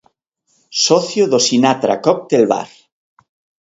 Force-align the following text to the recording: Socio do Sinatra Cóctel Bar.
Socio 0.85 1.23
do 1.31 1.39
Sinatra 1.47 1.95
Cóctel 2.05 2.43
Bar. 2.51 2.69